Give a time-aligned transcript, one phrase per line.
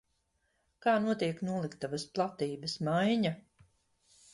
[0.85, 3.37] Kā notiek noliktavas platības maiņa?